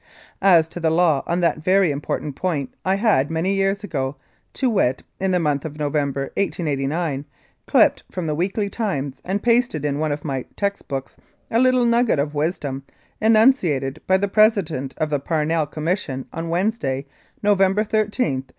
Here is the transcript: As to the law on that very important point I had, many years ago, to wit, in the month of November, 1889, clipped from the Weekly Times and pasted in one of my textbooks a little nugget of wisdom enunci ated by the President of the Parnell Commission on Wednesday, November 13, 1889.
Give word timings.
As 0.41 0.67
to 0.69 0.79
the 0.79 0.89
law 0.89 1.21
on 1.27 1.41
that 1.41 1.59
very 1.63 1.91
important 1.91 2.35
point 2.35 2.73
I 2.83 2.95
had, 2.95 3.29
many 3.29 3.53
years 3.53 3.83
ago, 3.83 4.15
to 4.53 4.67
wit, 4.67 5.03
in 5.19 5.29
the 5.29 5.39
month 5.39 5.63
of 5.63 5.77
November, 5.77 6.21
1889, 6.37 7.23
clipped 7.67 8.01
from 8.09 8.25
the 8.25 8.33
Weekly 8.33 8.67
Times 8.67 9.21
and 9.23 9.43
pasted 9.43 9.85
in 9.85 9.99
one 9.99 10.11
of 10.11 10.25
my 10.25 10.45
textbooks 10.55 11.17
a 11.51 11.59
little 11.59 11.85
nugget 11.85 12.17
of 12.17 12.33
wisdom 12.33 12.81
enunci 13.21 13.75
ated 13.75 14.01
by 14.07 14.17
the 14.17 14.27
President 14.27 14.95
of 14.97 15.11
the 15.11 15.19
Parnell 15.19 15.67
Commission 15.67 16.25
on 16.33 16.49
Wednesday, 16.49 17.05
November 17.43 17.83
13, 17.83 18.07
1889. 18.41 18.45